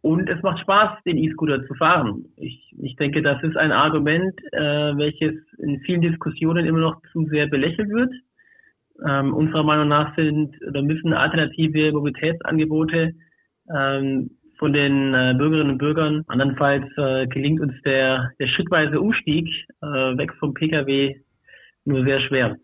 Und 0.00 0.28
es 0.28 0.42
macht 0.42 0.58
Spaß, 0.60 0.98
den 1.06 1.18
E-Scooter 1.18 1.64
zu 1.66 1.74
fahren. 1.74 2.24
Ich, 2.36 2.74
ich 2.80 2.96
denke, 2.96 3.22
das 3.22 3.40
ist 3.42 3.56
ein 3.56 3.70
Argument, 3.70 4.34
äh, 4.52 4.96
welches 4.96 5.34
in 5.58 5.80
vielen 5.82 6.00
Diskussionen 6.00 6.66
immer 6.66 6.80
noch 6.80 7.00
zu 7.12 7.26
sehr 7.26 7.46
belächelt 7.46 7.90
wird. 7.90 8.12
Ähm, 9.08 9.34
unserer 9.34 9.64
Meinung 9.64 9.88
nach 9.88 10.14
sind 10.16 10.54
oder 10.66 10.82
müssen 10.82 11.12
alternative 11.12 11.92
Mobilitätsangebote 11.92 13.14
ähm, 13.74 14.30
von 14.58 14.72
den 14.72 15.14
äh, 15.14 15.34
Bürgerinnen 15.36 15.72
und 15.72 15.78
Bürgern. 15.78 16.24
Andernfalls 16.28 16.86
äh, 16.96 17.26
gelingt 17.26 17.60
uns 17.60 17.74
der, 17.84 18.30
der 18.38 18.46
schrittweise 18.46 19.00
Umstieg 19.00 19.48
äh, 19.82 19.86
weg 19.86 20.32
vom 20.38 20.54
Pkw 20.54 21.16
nur 21.84 22.04
sehr 22.04 22.20
schwer. 22.20 22.56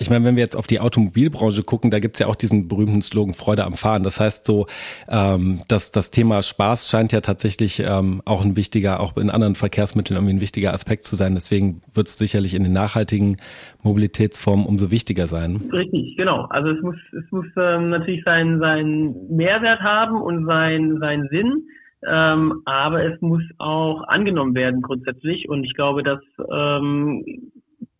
Ich 0.00 0.10
meine, 0.10 0.24
wenn 0.24 0.36
wir 0.36 0.42
jetzt 0.42 0.54
auf 0.54 0.66
die 0.66 0.80
Automobilbranche 0.80 1.62
gucken, 1.62 1.90
da 1.90 1.98
gibt 1.98 2.16
es 2.16 2.20
ja 2.20 2.26
auch 2.28 2.36
diesen 2.36 2.68
berühmten 2.68 3.02
Slogan 3.02 3.34
Freude 3.34 3.64
am 3.64 3.74
Fahren. 3.74 4.04
Das 4.04 4.20
heißt 4.20 4.44
so, 4.44 4.66
ähm, 5.08 5.60
dass 5.66 5.90
das 5.90 6.10
Thema 6.10 6.42
Spaß 6.42 6.88
scheint 6.88 7.10
ja 7.12 7.20
tatsächlich 7.20 7.80
ähm, 7.80 8.22
auch 8.24 8.44
ein 8.44 8.56
wichtiger, 8.56 9.00
auch 9.00 9.16
in 9.16 9.30
anderen 9.30 9.56
Verkehrsmitteln 9.56 10.16
irgendwie 10.16 10.34
ein 10.34 10.40
wichtiger 10.40 10.72
Aspekt 10.72 11.04
zu 11.04 11.16
sein. 11.16 11.34
Deswegen 11.34 11.82
wird 11.94 12.08
es 12.08 12.16
sicherlich 12.16 12.54
in 12.54 12.62
den 12.62 12.72
nachhaltigen 12.72 13.38
Mobilitätsformen 13.82 14.66
umso 14.66 14.90
wichtiger 14.90 15.26
sein. 15.26 15.68
Richtig, 15.72 16.16
genau. 16.16 16.46
Also 16.50 16.70
es 16.70 16.82
muss, 16.82 16.96
es 17.12 17.30
muss 17.32 17.46
ähm, 17.56 17.90
natürlich 17.90 18.22
seinen, 18.24 18.60
seinen 18.60 19.34
Mehrwert 19.34 19.80
haben 19.80 20.20
und 20.20 20.46
seinen, 20.46 21.00
seinen 21.00 21.28
Sinn. 21.30 21.66
Ähm, 22.06 22.62
aber 22.64 23.04
es 23.04 23.20
muss 23.20 23.42
auch 23.58 24.04
angenommen 24.06 24.54
werden 24.54 24.82
grundsätzlich. 24.82 25.48
Und 25.48 25.64
ich 25.64 25.74
glaube, 25.74 26.04
das 26.04 26.20
ähm, 26.52 27.24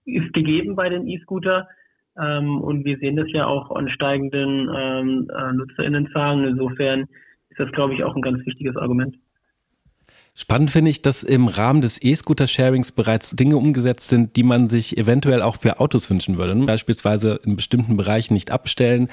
ist 0.05 0.33
gegeben 0.33 0.77
bei 0.77 0.89
den 0.89 1.09
E-Scooter. 1.09 1.67
Ähm, 2.21 2.61
und 2.61 2.85
wir 2.85 2.99
sehen 2.99 3.17
das 3.17 3.31
ja 3.33 3.47
auch 3.47 3.71
an 3.71 3.89
steigenden 3.89 4.71
ähm, 4.75 5.31
äh, 5.35 5.53
Nutzerinnenzahlen. 5.53 6.45
Insofern 6.45 7.03
ist 7.51 7.59
das, 7.59 7.71
glaube 7.73 7.95
ich, 7.95 8.05
auch 8.05 8.15
ein 8.17 8.23
ganz 8.23 8.45
wichtiges 8.45 8.77
Argument. 8.77 9.17
Spannend 10.35 10.71
finde 10.71 10.91
ich, 10.91 11.03
dass 11.03 11.25
im 11.25 11.49
Rahmen 11.49 11.81
des 11.81 12.01
E-Scooter-Sharings 12.01 12.93
bereits 12.93 13.35
Dinge 13.35 13.57
umgesetzt 13.57 14.07
sind, 14.07 14.37
die 14.37 14.45
man 14.45 14.69
sich 14.69 14.97
eventuell 14.97 15.43
auch 15.43 15.57
für 15.57 15.81
Autos 15.81 16.09
wünschen 16.11 16.39
würde. 16.39 16.55
Beispielsweise 16.55 17.41
in 17.45 17.57
bestimmten 17.57 17.97
Bereichen 17.97 18.35
nicht 18.35 18.53
abstellen 18.53 19.09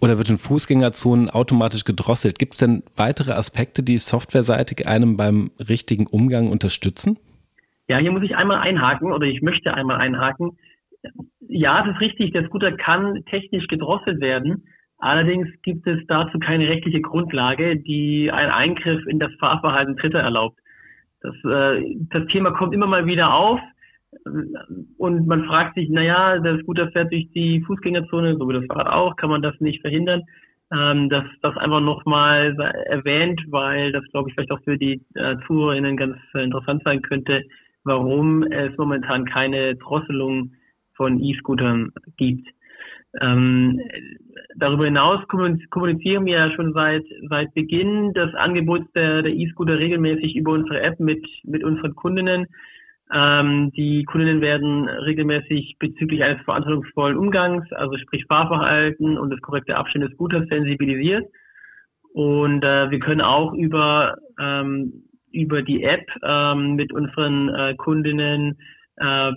oder 0.00 0.16
wird 0.16 0.30
in 0.30 0.38
Fußgängerzonen 0.38 1.28
automatisch 1.28 1.84
gedrosselt. 1.84 2.38
Gibt 2.38 2.54
es 2.54 2.58
denn 2.58 2.82
weitere 2.96 3.32
Aspekte, 3.32 3.82
die 3.82 3.98
softwareseitig 3.98 4.88
einem 4.88 5.18
beim 5.18 5.50
richtigen 5.68 6.06
Umgang 6.06 6.50
unterstützen? 6.50 7.18
Ja, 7.88 7.98
hier 7.98 8.10
muss 8.10 8.22
ich 8.22 8.36
einmal 8.36 8.58
einhaken 8.58 9.12
oder 9.12 9.26
ich 9.26 9.42
möchte 9.42 9.74
einmal 9.74 9.98
einhaken 9.98 10.56
ja, 11.52 11.84
es 11.84 11.94
ist 11.94 12.00
richtig, 12.00 12.32
der 12.32 12.46
Scooter 12.46 12.72
kann 12.72 13.24
technisch 13.26 13.66
gedrosselt 13.68 14.20
werden. 14.20 14.66
Allerdings 14.98 15.48
gibt 15.62 15.86
es 15.86 15.98
dazu 16.06 16.38
keine 16.38 16.68
rechtliche 16.68 17.00
Grundlage, 17.00 17.76
die 17.76 18.30
einen 18.30 18.52
Eingriff 18.52 19.04
in 19.06 19.18
das 19.18 19.32
Fahrverhalten 19.40 19.96
Dritter 19.96 20.20
erlaubt. 20.20 20.58
Das, 21.20 21.34
äh, 21.44 21.96
das 22.10 22.26
Thema 22.26 22.52
kommt 22.52 22.74
immer 22.74 22.86
mal 22.86 23.06
wieder 23.06 23.34
auf 23.34 23.60
und 24.98 25.26
man 25.26 25.44
fragt 25.44 25.76
sich, 25.76 25.88
naja, 25.88 26.38
der 26.38 26.58
Scooter 26.60 26.90
fährt 26.92 27.12
durch 27.12 27.28
die 27.34 27.62
Fußgängerzone, 27.62 28.36
so 28.38 28.48
wie 28.48 28.54
das 28.54 28.66
Fahrrad 28.66 28.92
auch, 28.92 29.16
kann 29.16 29.30
man 29.30 29.42
das 29.42 29.54
nicht 29.60 29.80
verhindern? 29.80 30.22
Ähm, 30.72 31.08
das, 31.08 31.24
das 31.42 31.56
einfach 31.56 31.80
nochmal 31.80 32.56
erwähnt, 32.86 33.42
weil 33.48 33.92
das, 33.92 34.04
glaube 34.12 34.28
ich, 34.28 34.34
vielleicht 34.34 34.52
auch 34.52 34.62
für 34.64 34.78
die 34.78 35.02
äh, 35.14 35.36
ZuhörerInnen 35.46 35.96
ganz 35.96 36.16
äh, 36.34 36.44
interessant 36.44 36.82
sein 36.84 37.02
könnte, 37.02 37.42
warum 37.84 38.42
es 38.44 38.76
momentan 38.78 39.24
keine 39.24 39.74
Drosselung 39.76 40.52
von 40.94 41.22
E-Scootern 41.22 41.92
gibt. 42.16 42.48
Ähm, 43.20 43.80
darüber 44.56 44.86
hinaus 44.86 45.20
kommunizieren 45.28 46.24
wir 46.24 46.34
ja 46.34 46.50
schon 46.50 46.72
seit, 46.72 47.04
seit 47.28 47.52
Beginn 47.54 48.12
des 48.14 48.34
Angebots 48.34 48.90
der, 48.94 49.24
E-Scooter 49.26 49.78
regelmäßig 49.78 50.36
über 50.36 50.52
unsere 50.52 50.80
App 50.82 50.98
mit, 50.98 51.26
mit 51.44 51.62
unseren 51.62 51.94
Kundinnen. 51.94 52.46
Ähm, 53.12 53.70
die 53.72 54.04
Kundinnen 54.04 54.40
werden 54.40 54.88
regelmäßig 54.88 55.76
bezüglich 55.78 56.24
eines 56.24 56.42
verantwortungsvollen 56.44 57.18
Umgangs, 57.18 57.70
also 57.72 57.98
sprich 57.98 58.24
Fahrverhalten 58.26 59.18
und 59.18 59.30
das 59.30 59.40
korrekte 59.40 59.76
Abstellen 59.76 60.06
des 60.06 60.14
Scooters 60.14 60.46
sensibilisiert. 60.50 61.26
Und 62.14 62.64
äh, 62.64 62.90
wir 62.90 62.98
können 62.98 63.20
auch 63.20 63.52
über, 63.52 64.16
ähm, 64.40 65.04
über 65.30 65.62
die 65.62 65.82
App 65.82 66.06
ähm, 66.22 66.76
mit 66.76 66.92
unseren 66.92 67.48
äh, 67.50 67.74
Kundinnen 67.74 68.58
äh, 68.96 69.32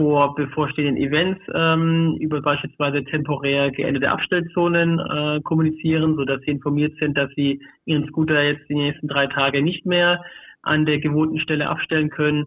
vor 0.00 0.34
bevorstehenden 0.34 0.96
Events 0.96 1.42
ähm, 1.54 2.16
über 2.20 2.40
beispielsweise 2.40 3.04
temporär 3.04 3.70
geänderte 3.70 4.10
Abstellzonen 4.10 4.98
äh, 4.98 5.42
kommunizieren, 5.42 6.16
sodass 6.16 6.40
sie 6.40 6.52
informiert 6.52 6.94
sind, 6.98 7.18
dass 7.18 7.28
sie 7.36 7.60
ihren 7.84 8.06
Scooter 8.08 8.42
jetzt 8.42 8.66
die 8.70 8.76
nächsten 8.76 9.08
drei 9.08 9.26
Tage 9.26 9.60
nicht 9.60 9.84
mehr 9.84 10.24
an 10.62 10.86
der 10.86 11.00
gewohnten 11.00 11.38
Stelle 11.38 11.68
abstellen 11.68 12.08
können. 12.08 12.46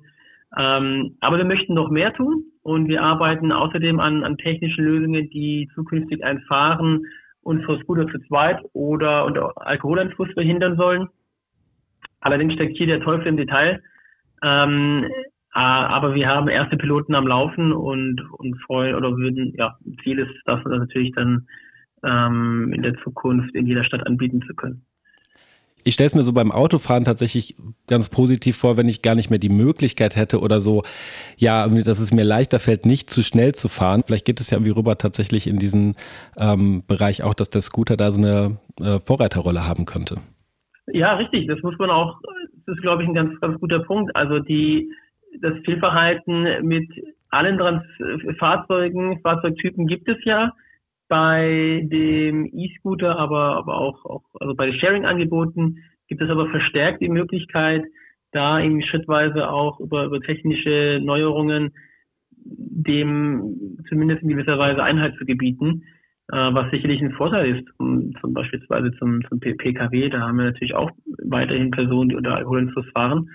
Ähm, 0.57 1.15
aber 1.19 1.37
wir 1.37 1.45
möchten 1.45 1.75
noch 1.75 1.91
mehr 1.91 2.11
tun 2.11 2.43
und 2.63 2.87
wir 2.87 3.03
arbeiten 3.03 3.51
außerdem 3.51 3.99
an, 3.99 4.23
an 4.23 4.39
technischen 4.39 4.85
Lösungen, 4.85 5.29
die 5.29 5.69
zukünftig 5.75 6.25
ein 6.25 6.41
Fahren 6.47 7.05
unserer 7.41 7.79
Scooter 7.81 8.07
zu 8.07 8.17
zweit 8.27 8.63
oder 8.73 9.25
unter 9.25 9.53
Alkoholeinfluss 9.57 10.33
verhindern 10.33 10.75
sollen. 10.75 11.07
Allerdings 12.19 12.53
steckt 12.53 12.77
hier 12.77 12.87
der 12.87 13.01
Teufel 13.01 13.27
im 13.27 13.37
Detail. 13.37 13.83
Ähm, 14.41 15.05
aber 15.61 16.15
wir 16.15 16.27
haben 16.27 16.47
erste 16.47 16.77
Piloten 16.77 17.15
am 17.15 17.27
Laufen 17.27 17.71
und, 17.73 18.21
und 18.37 18.59
freuen 18.61 18.95
oder 18.95 19.15
würden, 19.15 19.53
ja, 19.57 19.77
Ziel 20.03 20.19
ist, 20.19 20.33
das 20.45 20.59
natürlich 20.65 21.11
dann 21.13 21.47
ähm, 22.03 22.71
in 22.73 22.81
der 22.81 22.95
Zukunft 23.03 23.53
in 23.55 23.67
jeder 23.67 23.83
Stadt 23.83 24.05
anbieten 24.07 24.41
zu 24.47 24.55
können. 24.55 24.85
Ich 25.85 25.95
stelle 25.95 26.07
es 26.07 26.15
mir 26.15 26.23
so 26.23 26.31
beim 26.31 26.51
Autofahren 26.51 27.03
tatsächlich 27.03 27.57
ganz 27.87 28.07
positiv 28.07 28.57
vor, 28.57 28.77
wenn 28.77 28.87
ich 28.87 29.01
gar 29.01 29.15
nicht 29.15 29.29
mehr 29.29 29.39
die 29.39 29.49
Möglichkeit 29.49 30.15
hätte 30.15 30.39
oder 30.39 30.61
so, 30.61 30.83
ja, 31.37 31.67
dass 31.67 31.99
es 31.99 32.13
mir 32.13 32.23
leichter 32.23 32.59
fällt, 32.59 32.85
nicht 32.85 33.09
zu 33.09 33.21
schnell 33.21 33.53
zu 33.53 33.67
fahren. 33.67 34.03
Vielleicht 34.05 34.25
geht 34.25 34.39
es 34.39 34.49
ja 34.49 34.57
irgendwie 34.57 34.71
rüber 34.71 34.97
tatsächlich 34.97 35.45
in 35.45 35.57
diesen 35.57 35.95
ähm, 36.37 36.83
Bereich 36.87 37.23
auch, 37.23 37.33
dass 37.33 37.49
der 37.49 37.61
Scooter 37.61 37.97
da 37.97 38.11
so 38.11 38.19
eine 38.19 38.57
äh, 38.79 38.99
Vorreiterrolle 38.99 39.67
haben 39.67 39.85
könnte. 39.85 40.19
Ja, 40.87 41.15
richtig. 41.15 41.47
Das 41.47 41.61
muss 41.63 41.77
man 41.77 41.89
auch, 41.89 42.17
das 42.65 42.75
ist, 42.75 42.81
glaube 42.81 43.03
ich, 43.03 43.09
ein 43.09 43.13
ganz, 43.13 43.39
ganz 43.41 43.59
guter 43.59 43.79
Punkt. 43.79 44.15
Also 44.15 44.39
die, 44.39 44.89
das 45.41 45.53
Fehlverhalten 45.65 46.65
mit 46.65 46.87
allen 47.29 47.57
Trans 47.57 47.83
Fahrzeugen, 48.37 49.19
Fahrzeugtypen 49.21 49.87
gibt 49.87 50.07
es 50.09 50.23
ja 50.23 50.53
bei 51.07 51.81
dem 51.91 52.45
E-Scooter, 52.53 53.17
aber, 53.17 53.57
aber 53.57 53.79
auch, 53.79 54.05
auch 54.05 54.23
also 54.39 54.55
bei 54.55 54.67
den 54.67 54.75
Sharing-Angeboten 54.75 55.77
gibt 56.07 56.21
es 56.21 56.29
aber 56.29 56.49
verstärkt 56.49 57.01
die 57.01 57.09
Möglichkeit, 57.09 57.83
da 58.31 58.59
irgendwie 58.59 58.85
schrittweise 58.85 59.49
auch 59.49 59.79
über, 59.79 60.05
über 60.05 60.19
technische 60.21 60.99
Neuerungen 61.01 61.71
dem 62.45 63.77
zumindest 63.87 64.23
in 64.23 64.29
gewisser 64.29 64.57
Weise 64.57 64.83
Einhalt 64.83 65.15
zu 65.17 65.25
gebieten, 65.25 65.83
äh, 66.31 66.53
was 66.53 66.71
sicherlich 66.71 67.01
ein 67.01 67.13
Vorteil 67.13 67.57
ist, 67.57 67.67
um, 67.77 68.13
zum 68.19 68.33
beispielsweise 68.33 68.91
zum, 68.97 69.21
zum 69.29 69.39
PKW. 69.39 70.09
Da 70.09 70.21
haben 70.21 70.37
wir 70.37 70.45
natürlich 70.45 70.75
auch 70.75 70.91
weiterhin 71.23 71.71
Personen, 71.71 72.09
die 72.09 72.15
unter 72.15 72.35
Alkoholeinfluss 72.35 72.89
fahren. 72.93 73.29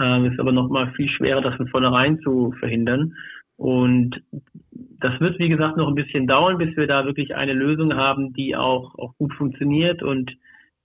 Ähm, 0.00 0.26
ist 0.26 0.40
aber 0.40 0.52
nochmal 0.52 0.92
viel 0.94 1.08
schwerer, 1.08 1.40
das 1.40 1.56
von 1.56 1.68
vornherein 1.68 2.18
zu 2.20 2.52
verhindern. 2.58 3.14
Und 3.56 4.22
das 4.70 5.20
wird, 5.20 5.38
wie 5.38 5.48
gesagt, 5.48 5.76
noch 5.76 5.88
ein 5.88 5.94
bisschen 5.94 6.26
dauern, 6.26 6.58
bis 6.58 6.76
wir 6.76 6.86
da 6.86 7.04
wirklich 7.04 7.34
eine 7.36 7.52
Lösung 7.52 7.94
haben, 7.94 8.32
die 8.32 8.56
auch, 8.56 8.94
auch 8.98 9.14
gut 9.18 9.34
funktioniert 9.34 10.02
und 10.02 10.36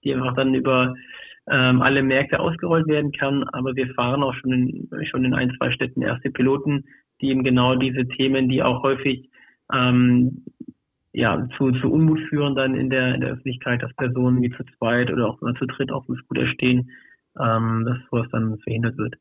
die 0.04 0.14
einfach 0.14 0.34
dann 0.34 0.54
über 0.54 0.94
ähm, 1.50 1.82
alle 1.82 2.02
Märkte 2.02 2.38
ausgerollt 2.40 2.86
werden 2.86 3.12
kann. 3.12 3.44
Aber 3.52 3.74
wir 3.74 3.92
fahren 3.94 4.22
auch 4.22 4.34
schon 4.34 4.52
in, 4.52 4.88
schon 5.06 5.24
in 5.24 5.34
ein, 5.34 5.52
zwei 5.56 5.70
Städten 5.70 6.02
erste 6.02 6.30
Piloten, 6.30 6.84
die 7.20 7.30
eben 7.30 7.42
genau 7.42 7.74
diese 7.74 8.06
Themen, 8.06 8.48
die 8.48 8.62
auch 8.62 8.82
häufig 8.82 9.28
ähm, 9.72 10.44
ja, 11.12 11.48
zu, 11.56 11.72
zu 11.72 11.90
Unmut 11.90 12.20
führen 12.28 12.54
dann 12.54 12.74
in 12.74 12.90
der, 12.90 13.14
in 13.14 13.22
der 13.22 13.30
Öffentlichkeit, 13.30 13.82
dass 13.82 13.92
Personen 13.94 14.42
wie 14.42 14.50
zu 14.50 14.62
zweit 14.76 15.10
oder 15.10 15.28
auch 15.28 15.38
zu 15.40 15.66
dritt 15.66 15.90
auf 15.90 16.06
dem 16.06 16.16
Scooter 16.16 16.46
stehen, 16.46 16.90
ähm, 17.40 17.84
dass 17.86 17.98
sowas 18.10 18.28
dann 18.32 18.58
verhindert 18.58 18.96
wird. 18.98 19.14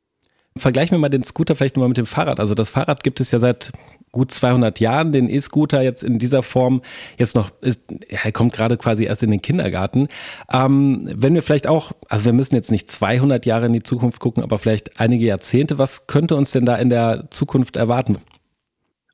Vergleichen 0.57 0.91
wir 0.91 0.99
mal 0.99 1.09
den 1.09 1.23
Scooter 1.23 1.55
vielleicht 1.55 1.75
nochmal 1.75 1.89
mit 1.89 1.97
dem 1.97 2.05
Fahrrad. 2.05 2.39
Also 2.39 2.55
das 2.55 2.69
Fahrrad 2.69 3.03
gibt 3.03 3.19
es 3.19 3.31
ja 3.31 3.39
seit 3.39 3.71
gut 4.11 4.31
200 4.31 4.79
Jahren, 4.79 5.11
den 5.11 5.29
E-Scooter 5.29 5.81
jetzt 5.81 6.03
in 6.03 6.17
dieser 6.17 6.41
Form 6.41 6.81
jetzt 7.17 7.35
noch 7.35 7.51
ist, 7.61 7.81
er 8.07 8.31
kommt 8.31 8.53
gerade 8.53 8.77
quasi 8.77 9.03
erst 9.03 9.23
in 9.23 9.31
den 9.31 9.41
Kindergarten. 9.41 10.07
Ähm, 10.51 11.09
wenn 11.15 11.35
wir 11.35 11.43
vielleicht 11.43 11.67
auch, 11.67 11.91
also 12.09 12.25
wir 12.25 12.33
müssen 12.33 12.55
jetzt 12.55 12.71
nicht 12.71 12.89
200 12.89 13.45
Jahre 13.45 13.67
in 13.67 13.73
die 13.73 13.83
Zukunft 13.83 14.19
gucken, 14.19 14.43
aber 14.43 14.57
vielleicht 14.57 14.99
einige 14.99 15.25
Jahrzehnte, 15.25 15.77
was 15.77 16.07
könnte 16.07 16.35
uns 16.35 16.51
denn 16.51 16.65
da 16.65 16.75
in 16.77 16.89
der 16.89 17.25
Zukunft 17.29 17.75
erwarten? 17.75 18.17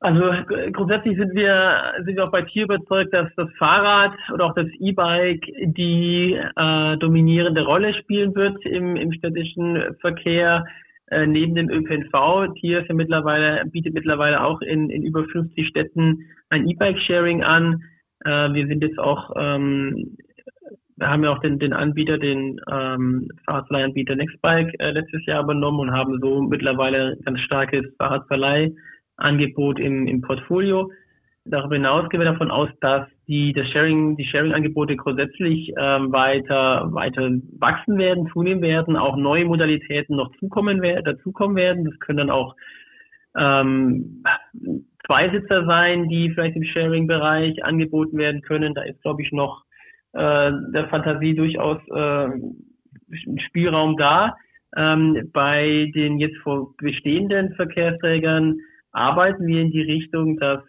Also 0.04 0.32
grundsätzlich 0.72 1.16
sind 1.16 1.34
wir, 1.34 1.94
sind 2.04 2.16
wir 2.16 2.24
auch 2.24 2.30
bei 2.30 2.42
Tier 2.42 2.64
überzeugt, 2.64 3.14
dass 3.14 3.26
das 3.38 3.48
Fahrrad 3.58 4.12
oder 4.34 4.44
auch 4.44 4.54
das 4.54 4.66
E-Bike 4.78 5.50
die 5.62 6.34
äh, 6.34 6.96
dominierende 6.98 7.64
Rolle 7.64 7.94
spielen 7.94 8.34
wird 8.34 8.62
im, 8.66 8.96
im 8.96 9.12
städtischen 9.12 9.96
Verkehr. 10.02 10.66
Äh, 11.06 11.26
neben 11.26 11.54
dem 11.54 11.70
ÖPNV, 11.70 12.52
Tier 12.60 12.84
mittlerweile, 12.92 13.64
bietet 13.64 13.94
mittlerweile 13.94 14.44
auch 14.44 14.60
in, 14.60 14.90
in 14.90 15.04
über 15.04 15.24
50 15.24 15.66
Städten 15.66 16.26
ein 16.50 16.68
E-Bike-Sharing 16.68 17.42
an. 17.42 17.82
Äh, 18.26 18.52
wir 18.52 18.66
sind 18.66 18.84
jetzt 18.84 18.98
auch, 18.98 19.30
ähm, 19.38 20.18
wir 20.96 21.08
haben 21.08 21.24
ja 21.24 21.30
auch 21.30 21.40
den, 21.40 21.58
den 21.58 21.72
Anbieter, 21.72 22.18
den 22.18 22.60
ähm, 22.70 23.26
Fahrradverleihanbieter 23.46 24.16
Nextbike 24.16 24.74
äh, 24.80 24.90
letztes 24.90 25.24
Jahr 25.24 25.44
übernommen 25.44 25.80
und 25.80 25.92
haben 25.92 26.20
so 26.20 26.42
mittlerweile 26.42 27.16
ganz 27.24 27.40
starkes 27.40 27.86
Fahrradverleih 27.96 28.70
Angebot 29.16 29.78
im, 29.80 30.06
im 30.06 30.20
Portfolio. 30.20 30.90
Darüber 31.46 31.74
hinaus 31.74 32.08
gehen 32.08 32.20
wir 32.20 32.30
davon 32.30 32.50
aus, 32.50 32.70
dass 32.80 33.06
die, 33.28 33.52
das 33.52 33.68
Sharing, 33.68 34.16
die 34.16 34.24
Sharing-Angebote 34.24 34.96
grundsätzlich 34.96 35.72
ähm, 35.78 36.10
weiter, 36.10 36.88
weiter 36.92 37.30
wachsen 37.58 37.98
werden, 37.98 38.30
zunehmen 38.32 38.62
werden, 38.62 38.96
auch 38.96 39.16
neue 39.16 39.44
Modalitäten 39.44 40.16
noch 40.16 40.34
zukommen, 40.38 40.80
dazukommen 41.04 41.56
werden. 41.56 41.84
Das 41.84 41.98
können 41.98 42.18
dann 42.18 42.30
auch 42.30 42.56
ähm, 43.36 44.24
Zweisitzer 45.06 45.66
sein, 45.66 46.08
die 46.08 46.30
vielleicht 46.30 46.56
im 46.56 46.64
Sharing-Bereich 46.64 47.62
angeboten 47.62 48.16
werden 48.16 48.40
können. 48.40 48.72
Da 48.74 48.82
ist, 48.82 49.02
glaube 49.02 49.20
ich, 49.20 49.30
noch 49.32 49.64
äh, 50.12 50.50
der 50.72 50.88
Fantasie 50.88 51.34
durchaus 51.34 51.78
äh, 51.94 52.28
Spielraum 53.36 53.96
da. 53.98 54.36
Ähm, 54.76 55.30
bei 55.32 55.90
den 55.94 56.18
jetzt 56.18 56.38
vor 56.38 56.74
bestehenden 56.78 57.54
Verkehrsträgern 57.54 58.58
arbeiten 58.94 59.46
wir 59.46 59.60
in 59.60 59.70
die 59.70 59.82
Richtung, 59.82 60.38
dass 60.38 60.60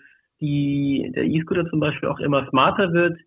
die, 0.42 1.12
der 1.16 1.26
E-Scooter 1.26 1.70
zum 1.70 1.80
Beispiel 1.80 2.10
auch 2.10 2.20
immer 2.20 2.48
smarter 2.50 2.94
wird, 2.94 3.18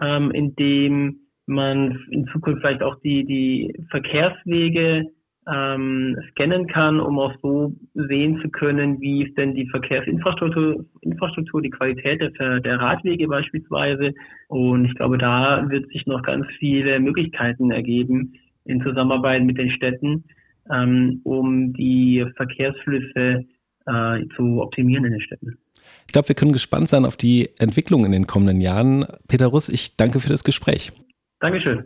ähm, 0.00 0.30
indem 0.32 1.20
man 1.46 1.98
in 2.10 2.26
Zukunft 2.26 2.60
vielleicht 2.60 2.82
auch 2.82 2.96
die, 3.00 3.24
die 3.24 3.74
Verkehrswege 3.90 5.06
ähm, 5.50 6.16
scannen 6.30 6.66
kann, 6.66 7.00
um 7.00 7.18
auch 7.18 7.32
so 7.42 7.74
sehen 7.94 8.38
zu 8.42 8.50
können, 8.50 9.00
wie 9.00 9.24
ist 9.24 9.38
denn 9.38 9.54
die 9.54 9.68
Verkehrsinfrastruktur, 9.68 10.84
Infrastruktur, 11.00 11.62
die 11.62 11.70
Qualität 11.70 12.20
der, 12.20 12.60
der 12.60 12.80
Radwege 12.80 13.26
beispielsweise. 13.26 14.12
Und 14.48 14.84
ich 14.84 14.94
glaube, 14.94 15.16
da 15.16 15.68
wird 15.70 15.90
sich 15.90 16.06
noch 16.06 16.22
ganz 16.22 16.46
viele 16.58 17.00
Möglichkeiten 17.00 17.70
ergeben 17.70 18.34
in 18.64 18.82
Zusammenarbeit 18.82 19.42
mit 19.44 19.58
den 19.58 19.70
Städten, 19.70 20.24
ähm, 20.70 21.20
um 21.24 21.72
die 21.72 22.26
Verkehrsflüsse 22.36 23.46
äh, 23.88 24.26
zu 24.36 24.60
optimieren 24.62 25.04
in 25.06 25.12
den 25.12 25.20
Städten. 25.20 25.58
Ich 26.06 26.12
glaube, 26.12 26.28
wir 26.28 26.34
können 26.34 26.52
gespannt 26.52 26.88
sein 26.88 27.04
auf 27.04 27.16
die 27.16 27.50
Entwicklung 27.58 28.04
in 28.04 28.12
den 28.12 28.26
kommenden 28.26 28.60
Jahren. 28.60 29.06
Peter 29.28 29.46
Russ, 29.46 29.68
ich 29.68 29.96
danke 29.96 30.20
für 30.20 30.28
das 30.28 30.44
Gespräch. 30.44 30.92
Dankeschön. 31.40 31.84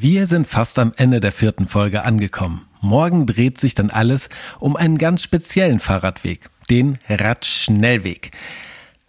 Wir 0.00 0.28
sind 0.28 0.46
fast 0.46 0.78
am 0.78 0.92
Ende 0.96 1.18
der 1.18 1.32
vierten 1.32 1.66
Folge 1.66 2.04
angekommen. 2.04 2.68
Morgen 2.80 3.26
dreht 3.26 3.58
sich 3.58 3.74
dann 3.74 3.90
alles 3.90 4.28
um 4.60 4.76
einen 4.76 4.96
ganz 4.96 5.24
speziellen 5.24 5.80
Fahrradweg, 5.80 6.50
den 6.70 6.98
Radschnellweg. 7.08 8.30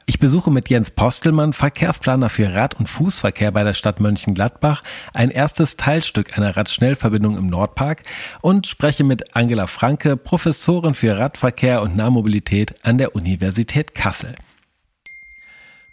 Ich 0.10 0.18
besuche 0.18 0.50
mit 0.50 0.70
Jens 0.70 0.90
Postelmann, 0.90 1.54
Verkehrsplaner 1.54 2.30
für 2.30 2.52
Rad- 2.56 2.74
und 2.74 2.90
Fußverkehr 2.90 3.52
bei 3.52 3.64
der 3.64 3.76
Stadt 3.76 4.00
Mönchengladbach, 4.00 4.82
ein 5.14 5.30
erstes 5.30 5.78
Teilstück 5.78 6.36
einer 6.36 6.58
Radschnellverbindung 6.58 7.38
im 7.38 7.46
Nordpark 7.46 8.02
und 8.42 8.66
spreche 8.66 9.04
mit 9.04 9.36
Angela 9.36 9.68
Franke, 9.68 10.18
Professorin 10.18 10.96
für 10.96 11.20
Radverkehr 11.20 11.84
und 11.84 11.96
Nahmobilität 11.96 12.74
an 12.82 12.98
der 12.98 13.16
Universität 13.16 13.94
Kassel. 13.94 14.34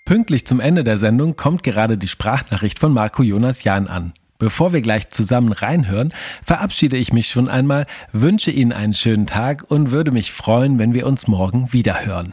Pünktlich 0.07 0.47
zum 0.47 0.61
Ende 0.61 0.83
der 0.83 0.97
Sendung 0.97 1.37
kommt 1.37 1.63
gerade 1.63 1.99
die 1.99 2.09
Sprachnachricht 2.09 2.79
von 2.79 2.95
Marco 2.95 3.23
Jonas 3.23 3.65
Jahn 3.65 3.87
an. 3.87 4.15
Bevor 4.39 4.73
wir 4.73 4.81
gleich 4.81 5.11
zusammen 5.11 5.53
reinhören, 5.53 6.15
verabschiede 6.43 6.97
ich 6.97 7.13
mich 7.13 7.29
schon 7.29 7.49
einmal, 7.49 7.85
wünsche 8.13 8.51
Ihnen 8.51 8.73
einen 8.73 8.95
schönen 8.95 9.27
Tag 9.27 9.67
und 9.69 9.91
würde 9.91 10.11
mich 10.11 10.33
freuen, 10.33 10.79
wenn 10.79 10.95
wir 10.95 11.07
uns 11.07 11.29
morgen 11.29 11.75
wieder 11.75 12.07
hören. 12.07 12.33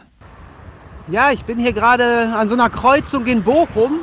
Ja, 1.06 1.30
ich 1.32 1.44
bin 1.44 1.58
hier 1.58 1.74
gerade 1.74 2.32
an 2.34 2.48
so 2.48 2.54
einer 2.54 2.70
Kreuzung 2.70 3.26
in 3.26 3.42
Bochum 3.42 4.00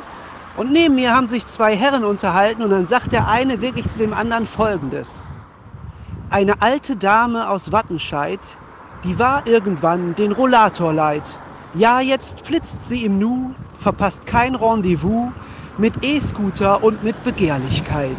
und 0.56 0.70
neben 0.70 0.94
mir 0.94 1.12
haben 1.12 1.26
sich 1.26 1.44
zwei 1.46 1.74
Herren 1.74 2.04
unterhalten 2.04 2.62
und 2.62 2.70
dann 2.70 2.86
sagt 2.86 3.10
der 3.10 3.26
eine 3.26 3.60
wirklich 3.60 3.88
zu 3.88 3.98
dem 3.98 4.14
anderen 4.14 4.46
Folgendes. 4.46 5.24
Eine 6.30 6.62
alte 6.62 6.94
Dame 6.94 7.50
aus 7.50 7.72
Wattenscheid, 7.72 8.38
die 9.02 9.18
war 9.18 9.44
irgendwann 9.48 10.14
den 10.14 10.30
Rollator 10.30 10.92
leid. 10.92 11.40
Ja, 11.74 12.00
jetzt 12.00 12.46
flitzt 12.46 12.86
sie 12.86 13.04
im 13.04 13.18
Nu, 13.18 13.52
verpasst 13.76 14.26
kein 14.26 14.54
Rendezvous 14.54 15.32
mit 15.78 16.04
E-Scooter 16.04 16.84
und 16.84 17.02
mit 17.02 17.20
Begehrlichkeit. 17.24 18.16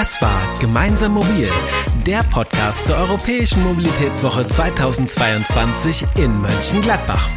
Das 0.00 0.22
war 0.22 0.54
Gemeinsam 0.58 1.12
Mobil, 1.12 1.50
der 2.06 2.22
Podcast 2.30 2.86
zur 2.86 2.96
Europäischen 2.96 3.62
Mobilitätswoche 3.62 4.48
2022 4.48 6.06
in 6.16 6.40
Mönchengladbach. 6.40 7.28